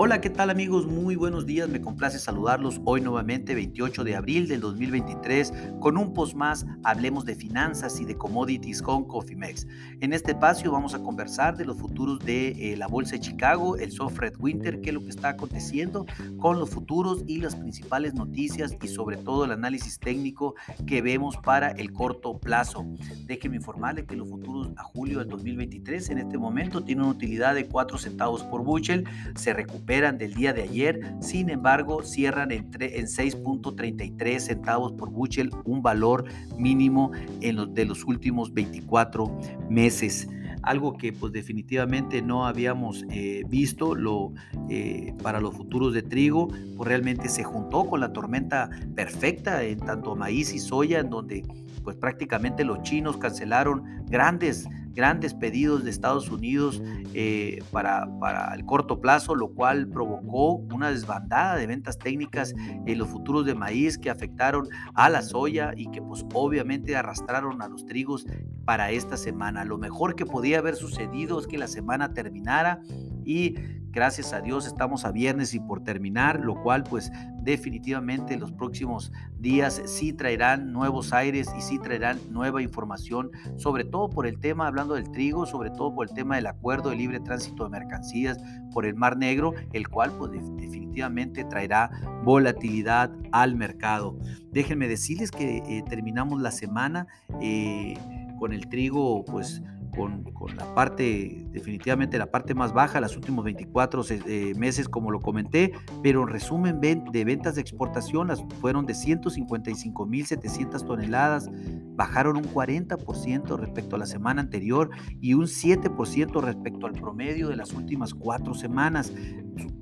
[0.00, 0.86] Hola, ¿qué tal amigos?
[0.86, 6.14] Muy buenos días, me complace saludarlos hoy nuevamente 28 de abril del 2023 con un
[6.14, 9.66] post más, hablemos de finanzas y de commodities con Cofimex.
[9.98, 13.76] En este espacio vamos a conversar de los futuros de eh, la Bolsa de Chicago,
[13.76, 16.06] el soft red winter, qué es lo que está aconteciendo
[16.38, 20.54] con los futuros y las principales noticias y sobre todo el análisis técnico
[20.86, 22.86] que vemos para el corto plazo.
[23.26, 27.56] Déjenme informarle que los futuros a julio del 2023 en este momento tienen una utilidad
[27.56, 32.68] de 4 centavos por bushel, se recupera del día de ayer, sin embargo cierran en,
[32.78, 36.26] en 6.33 centavos por bushel, un valor
[36.58, 40.28] mínimo en los, de los últimos 24 meses.
[40.62, 44.34] Algo que pues definitivamente no habíamos eh, visto lo,
[44.68, 49.78] eh, para los futuros de trigo, pues realmente se juntó con la tormenta perfecta en
[49.78, 51.44] tanto maíz y soya, en donde
[51.82, 56.82] pues prácticamente los chinos cancelaron grandes grandes pedidos de Estados Unidos
[57.14, 62.54] eh, para, para, el corto plazo, lo cual provocó una desbandada de ventas técnicas
[62.86, 67.62] en los futuros de maíz que afectaron a la soya y que pues obviamente arrastraron
[67.62, 68.26] a los trigos
[68.64, 69.64] para esta semana.
[69.64, 72.80] Lo mejor que podía haber sucedido es que la semana terminara
[73.24, 73.54] y
[73.98, 77.10] gracias a Dios estamos a viernes y por terminar, lo cual pues
[77.42, 79.10] definitivamente los próximos
[79.40, 84.68] días sí traerán nuevos aires y sí traerán nueva información, sobre todo por el tema,
[84.68, 88.38] hablando del trigo, sobre todo por el tema del acuerdo de libre tránsito de mercancías
[88.72, 91.90] por el Mar Negro, el cual pues definitivamente traerá
[92.22, 94.16] volatilidad al mercado.
[94.52, 97.08] Déjenme decirles que eh, terminamos la semana
[97.42, 97.98] eh,
[98.38, 99.60] con el trigo pues
[99.90, 100.24] con,
[100.56, 105.72] la parte, definitivamente la parte más baja, los últimos 24 eh, meses, como lo comenté,
[106.02, 111.50] pero en resumen de ventas de exportación las fueron de 155.700 toneladas,
[111.96, 117.56] bajaron un 40% respecto a la semana anterior y un 7% respecto al promedio de
[117.56, 119.12] las últimas cuatro semanas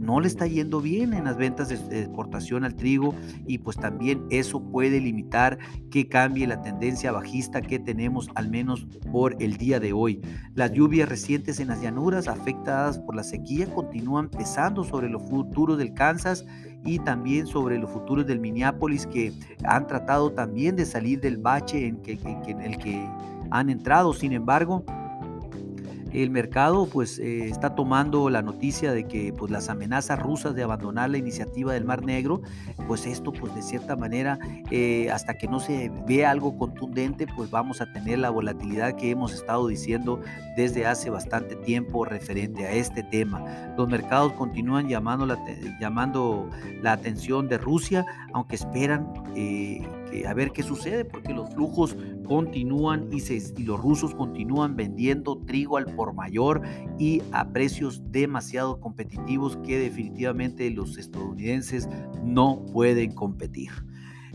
[0.00, 3.14] no le está yendo bien en las ventas de exportación al trigo
[3.46, 5.58] y pues también eso puede limitar
[5.90, 10.22] que cambie la tendencia bajista que tenemos al menos por el día de hoy.
[10.54, 15.76] Las lluvias recientes en las llanuras afectadas por la sequía continúan pesando sobre los futuros
[15.76, 16.46] del Kansas
[16.86, 19.34] y también sobre los futuros del Minneapolis que
[19.64, 23.06] han tratado también de salir del bache en, en el que
[23.50, 24.14] han entrado.
[24.14, 24.82] Sin embargo,
[26.12, 30.62] el mercado pues eh, está tomando la noticia de que pues las amenazas rusas de
[30.62, 32.42] abandonar la iniciativa del Mar Negro,
[32.86, 34.38] pues esto pues de cierta manera
[34.70, 39.10] eh, hasta que no se vea algo contundente pues vamos a tener la volatilidad que
[39.10, 40.20] hemos estado diciendo
[40.56, 43.74] desde hace bastante tiempo referente a este tema.
[43.76, 45.38] Los mercados continúan llamando la,
[45.80, 46.50] llamando
[46.82, 49.86] la atención de Rusia, aunque esperan eh,
[50.26, 55.86] a ver qué sucede, porque los flujos continúan y, los rusos continúan vendiendo trigo al
[55.94, 56.62] por mayor
[56.98, 61.88] y a precios demasiado competitivos que definitivamente los estadounidenses
[62.24, 63.70] no pueden competir.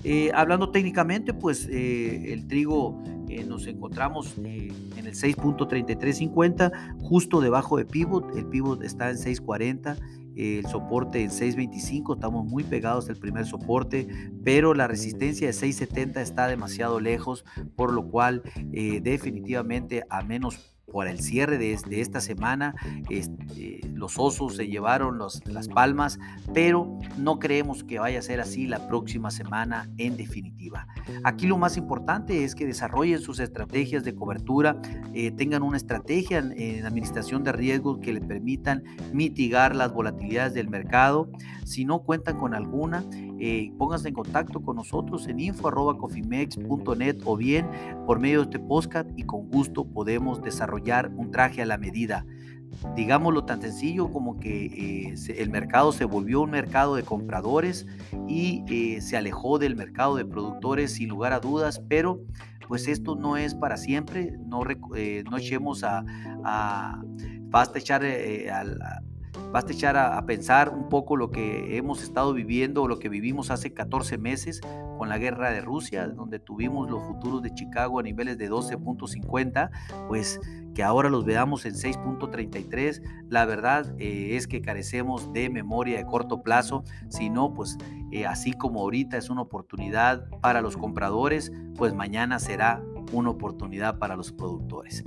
[0.03, 7.77] Eh, hablando técnicamente, pues eh, el trigo eh, nos encontramos en el 6.3350, justo debajo
[7.77, 8.35] de pivot.
[8.35, 9.97] El pivot está en 640
[10.35, 14.07] el soporte en 6.25, estamos muy pegados del primer soporte,
[14.43, 21.09] pero la resistencia de 6.70 está demasiado lejos, por lo cual definitivamente a menos por
[21.09, 22.73] el cierre de, esta semana.
[23.09, 26.19] Este, los osos se llevaron las palmas,
[26.53, 30.87] pero no creemos que vaya a ser así la próxima semana en definitiva.
[31.25, 34.79] Aquí lo más importante es que desarrollen sus estrategias de cobertura,
[35.13, 38.81] eh, tengan una estrategia en, en, administración de riesgos que les permitan
[39.11, 41.29] mitigar las volatilidades del mercado.
[41.65, 43.03] Si no cuentan con alguna,
[43.39, 47.69] eh, pónganse en contacto con nosotros en info.cofimex.net o bien
[48.05, 52.25] por medio de este podcast y con gusto podemos desarrollar un traje a la medida.
[52.95, 57.85] Digámoslo tan sencillo como que eh, el mercado se volvió un mercado de compradores
[58.27, 62.21] y eh, se alejó del mercado de productores sin lugar a dudas, pero
[62.67, 66.03] pues esto no es para siempre, no, no echemos a,
[66.43, 67.01] a
[67.49, 68.03] basta echar
[69.35, 73.09] al Basta echar a, pensar un poco lo que hemos estado viviendo o lo que
[73.09, 74.61] vivimos hace 14 meses
[74.97, 79.69] con la guerra de Rusia, donde tuvimos los futuros de Chicago a niveles de 12.50,
[80.07, 80.39] pues
[80.73, 86.05] que ahora los veamos en 6.33, la verdad eh, es que carecemos de memoria de
[86.05, 87.77] corto plazo, si no, pues
[88.11, 93.99] eh, así como ahorita es una oportunidad para los compradores, pues mañana será una oportunidad
[93.99, 95.03] para los productores.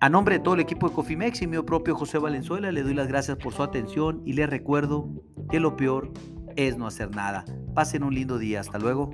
[0.00, 2.94] A nombre de todo el equipo de Cofimex y mío propio José Valenzuela, le doy
[2.94, 5.08] las gracias por su atención y le recuerdo
[5.50, 6.12] que lo peor
[6.54, 7.44] es no hacer nada.
[7.74, 8.60] Pasen un lindo día.
[8.60, 9.10] Hasta luego.